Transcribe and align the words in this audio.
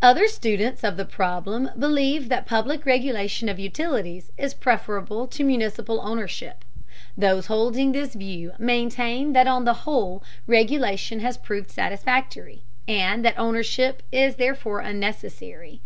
Other 0.00 0.28
students 0.28 0.82
of 0.82 0.96
the 0.96 1.04
problem 1.04 1.68
believe 1.78 2.30
that 2.30 2.46
public 2.46 2.86
regulation 2.86 3.50
of 3.50 3.58
utilities 3.58 4.32
is 4.38 4.54
preferable 4.54 5.26
to 5.26 5.44
municipal 5.44 6.00
ownership. 6.02 6.64
Those 7.18 7.48
holding 7.48 7.92
this 7.92 8.14
view 8.14 8.52
maintain 8.58 9.34
that 9.34 9.46
on 9.46 9.66
the 9.66 9.74
whole 9.84 10.22
regulation 10.46 11.20
has 11.20 11.36
proved 11.36 11.70
satisfactory, 11.70 12.62
and 12.88 13.22
that 13.26 13.38
ownership 13.38 14.02
is 14.10 14.36
therefore 14.36 14.80
unnecessary. 14.80 15.82